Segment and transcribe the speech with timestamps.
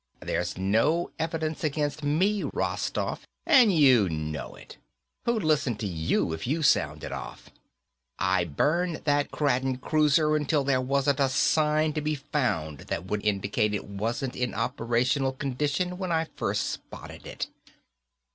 [0.19, 4.77] There's no evidence against me, Rostoff, and you know it.
[5.25, 7.51] Who'd listen to you if you sounded off?
[8.17, 13.23] I burned that Kraden cruiser until there wasn't a sign to be found that would
[13.23, 17.45] indicate it wasn't in operational condition when I first spotted it."